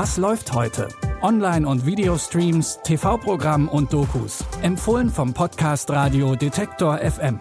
[0.00, 0.86] Was läuft heute?
[1.22, 4.44] Online- und Videostreams, TV-Programm und Dokus.
[4.62, 7.40] Empfohlen vom Podcast Radio Detektor FM.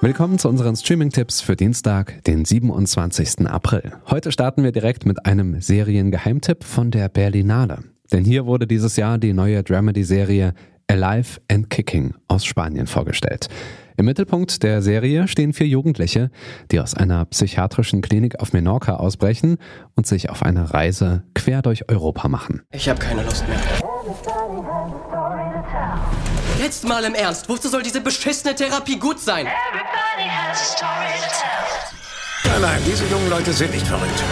[0.00, 3.46] Willkommen zu unseren Streaming-Tipps für Dienstag, den 27.
[3.48, 3.92] April.
[4.08, 7.80] Heute starten wir direkt mit einem Seriengeheimtipp von der Berlinale.
[8.12, 10.54] Denn hier wurde dieses Jahr die neue Dramedy-Serie
[10.88, 13.48] Alive and Kicking aus Spanien vorgestellt.
[13.96, 16.30] Im Mittelpunkt der Serie stehen vier Jugendliche,
[16.70, 19.58] die aus einer psychiatrischen Klinik auf Menorca ausbrechen
[19.94, 22.62] und sich auf eine Reise quer durch Europa machen.
[22.72, 23.58] Ich habe keine Lust mehr.
[26.58, 29.46] Jetzt mal im Ernst, wozu soll diese beschissene Therapie gut sein?
[32.44, 34.22] Nein, nein, diese jungen Leute sind nicht verrückt.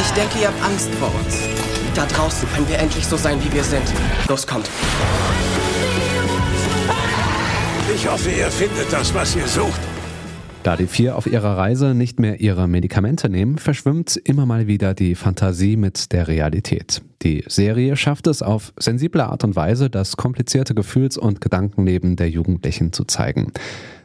[0.00, 1.38] Ich denke, ihr habt Angst vor uns.
[1.94, 3.82] Da draußen können wir endlich so sein, wie wir sind.
[4.28, 4.68] Los, kommt.
[8.00, 9.80] Ich hoffe, ihr findet das, was ihr sucht.
[10.62, 14.94] Da die vier auf ihrer Reise nicht mehr ihre Medikamente nehmen, verschwimmt immer mal wieder
[14.94, 17.02] die Fantasie mit der Realität.
[17.22, 22.30] Die Serie schafft es auf sensible Art und Weise, das komplizierte Gefühls- und Gedankenleben der
[22.30, 23.50] Jugendlichen zu zeigen.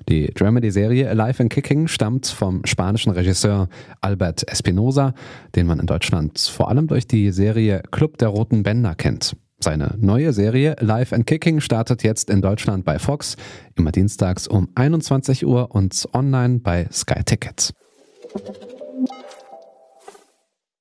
[0.09, 3.69] Die Dramedy-Serie Alive and Kicking stammt vom spanischen Regisseur
[4.01, 5.13] Albert Espinosa,
[5.55, 9.35] den man in Deutschland vor allem durch die Serie Club der Roten Bänder kennt.
[9.63, 13.37] Seine neue Serie Live and Kicking startet jetzt in Deutschland bei Fox,
[13.75, 17.73] immer dienstags um 21 Uhr und online bei Sky Tickets.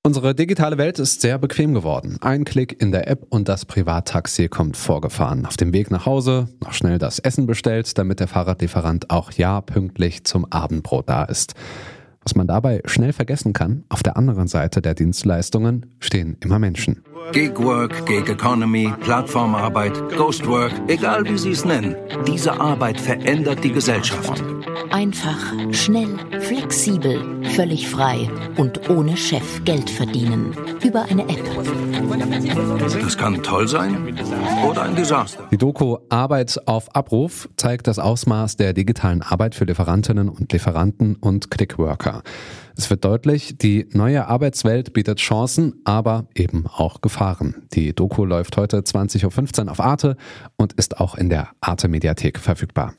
[0.03, 2.19] Unsere digitale Welt ist sehr bequem geworden.
[2.23, 5.47] Ein Klick in der App und das Privattaxi kommt vorgefahren.
[5.47, 9.61] Auf dem Weg nach Hause noch schnell das Essen bestellt, damit der Fahrradlieferant auch ja
[9.61, 11.55] pünktlich zum Abendbrot da ist.
[12.25, 17.05] Was man dabei schnell vergessen kann, auf der anderen Seite der Dienstleistungen stehen immer Menschen.
[17.31, 21.95] Gigwork, Gig Economy, Plattformarbeit, Ghostwork, egal wie Sie es nennen.
[22.27, 24.43] Diese Arbeit verändert die Gesellschaft.
[24.91, 25.39] Einfach,
[25.71, 30.55] schnell, flexibel, völlig frei und ohne Chef Geld verdienen.
[30.83, 31.43] Über eine App.
[33.01, 34.19] Das kann toll sein
[34.69, 35.45] oder ein Desaster.
[35.51, 41.17] Die Doku Arbeit auf Abruf zeigt das Ausmaß der digitalen Arbeit für Lieferantinnen und Lieferanten
[41.17, 42.23] und Clickworker.
[42.77, 47.67] Es wird deutlich, die neue Arbeitswelt bietet Chancen, aber eben auch Gefahren.
[47.73, 50.17] Die Doku läuft heute 20.15 Uhr auf Arte
[50.57, 52.95] und ist auch in der Arte Mediathek verfügbar.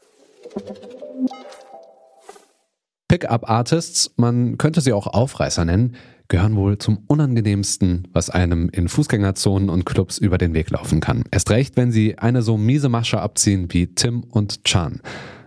[3.07, 5.95] Pickup Artists, man könnte sie auch Aufreißer nennen,
[6.29, 11.23] gehören wohl zum unangenehmsten, was einem in Fußgängerzonen und Clubs über den Weg laufen kann.
[11.29, 15.01] Erst recht, wenn sie eine so miese Masche abziehen wie Tim und Chan.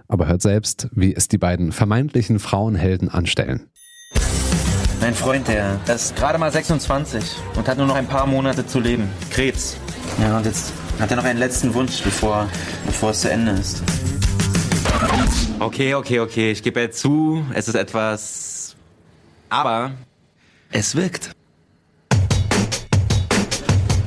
[0.06, 3.69] Aber hört selbst, wie es die beiden vermeintlichen Frauenhelden anstellen.
[5.06, 8.66] Mein Freund, der, der ist gerade mal 26 und hat nur noch ein paar Monate
[8.66, 9.08] zu leben.
[9.30, 9.76] Krebs.
[10.20, 12.48] Ja, und jetzt hat er noch einen letzten Wunsch, bevor,
[12.86, 13.84] bevor es zu Ende ist.
[15.60, 16.50] Okay, okay, okay.
[16.50, 18.74] Ich gebe jetzt zu, es ist etwas.
[19.48, 19.92] Aber
[20.72, 21.30] es wirkt.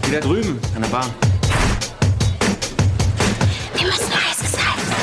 [0.05, 1.05] Wieder drüben, an der Bar.
[3.73, 4.93] Wir müssen heißes halten.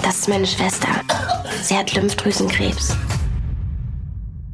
[0.00, 0.86] Das ist meine Schwester.
[1.64, 2.96] Sie hat Lymphdrüsenkrebs.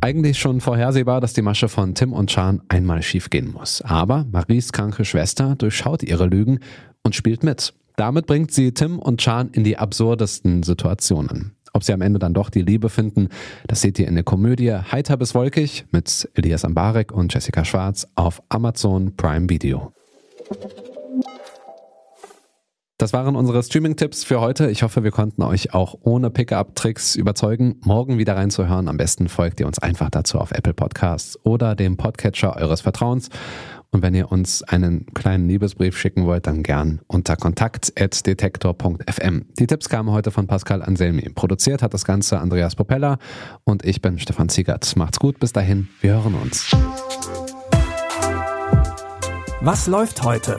[0.03, 3.83] Eigentlich schon vorhersehbar, dass die Masche von Tim und Chan einmal schiefgehen muss.
[3.83, 6.61] Aber Maries kranke Schwester durchschaut ihre Lügen
[7.03, 7.75] und spielt mit.
[7.97, 11.55] Damit bringt sie Tim und Chan in die absurdesten Situationen.
[11.75, 13.29] Ob sie am Ende dann doch die Liebe finden,
[13.67, 18.07] das seht ihr in der Komödie Heiter bis Wolkig mit Elias Ambarek und Jessica Schwarz
[18.15, 19.93] auf Amazon Prime Video.
[23.01, 24.71] Das waren unsere Streaming-Tipps für heute.
[24.71, 28.89] Ich hoffe, wir konnten euch auch ohne Pickup-Tricks überzeugen, morgen wieder reinzuhören.
[28.89, 33.31] Am besten folgt ihr uns einfach dazu auf Apple Podcasts oder dem Podcatcher eures Vertrauens.
[33.91, 39.47] Und wenn ihr uns einen kleinen Liebesbrief schicken wollt, dann gern unter kontakt.detektor.fm.
[39.59, 41.31] Die Tipps kamen heute von Pascal Anselmi.
[41.35, 43.17] Produziert hat das Ganze Andreas Popella
[43.65, 44.95] und ich bin Stefan Ziegert.
[44.97, 46.77] Macht's gut, bis dahin, wir hören uns.
[49.63, 50.59] Was läuft heute?